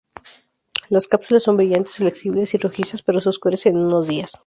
Las 0.89 1.07
cápsula 1.07 1.39
son 1.39 1.57
brillantes, 1.57 1.93
flexibles 1.97 2.55
y 2.55 2.57
rojizas, 2.57 3.03
pero 3.03 3.21
se 3.21 3.29
oscurecen 3.29 3.75
en 3.77 3.85
unos 3.85 4.07
días. 4.07 4.31